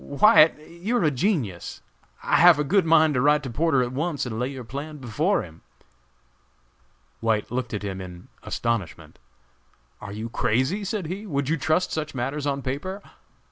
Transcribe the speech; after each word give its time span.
"White, 0.03 0.57
you're 0.67 1.03
a 1.03 1.11
genius! 1.11 1.83
I 2.23 2.37
have 2.37 2.57
a 2.57 2.63
good 2.63 2.87
mind 2.87 3.13
to 3.13 3.21
write 3.21 3.43
to 3.43 3.51
Porter 3.51 3.83
at 3.83 3.91
once 3.91 4.25
and 4.25 4.39
lay 4.39 4.47
your 4.47 4.63
plan 4.63 4.97
before 4.97 5.43
him." 5.43 5.61
White 7.19 7.51
looked 7.51 7.71
at 7.71 7.83
him 7.83 8.01
in 8.01 8.27
astonishment. 8.41 9.19
"Are 10.01 10.11
you 10.11 10.27
crazy?" 10.27 10.83
said 10.83 11.05
he; 11.05 11.27
"would 11.27 11.49
you 11.49 11.55
trust 11.57 11.91
such 11.91 12.15
matters 12.15 12.47
on 12.47 12.63
paper? 12.63 13.03